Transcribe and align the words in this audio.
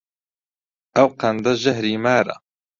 ئەو 0.95 1.07
قەندە 1.19 1.51
ژەهری 1.61 1.95
مارە 2.03 2.35